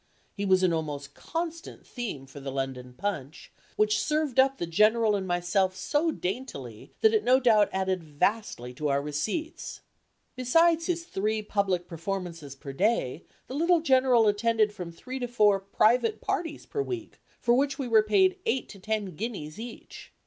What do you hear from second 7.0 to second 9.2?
that it no doubt added vastly to our